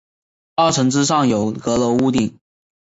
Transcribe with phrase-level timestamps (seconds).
[0.55, 2.39] 二层之上有阁楼屋顶。